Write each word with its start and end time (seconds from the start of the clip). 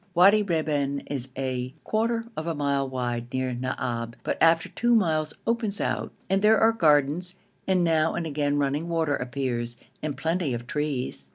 Wadi 0.15 0.43
Reban 0.43 1.03
is 1.11 1.29
a 1.37 1.75
quarter 1.83 2.25
of 2.35 2.47
a 2.47 2.55
mile 2.55 2.89
wide 2.89 3.31
near 3.31 3.53
Naab, 3.53 4.15
but 4.23 4.41
after 4.41 4.67
two 4.67 4.95
miles 4.95 5.35
opens 5.45 5.79
out; 5.79 6.11
and 6.27 6.41
there 6.41 6.57
are 6.57 6.71
gardens, 6.71 7.35
and 7.67 7.83
now 7.83 8.15
and 8.15 8.25
again 8.25 8.57
running 8.57 8.89
water 8.89 9.15
appears, 9.15 9.77
and 10.01 10.17
plenty 10.17 10.55
of 10.55 10.65
trees. 10.65 11.29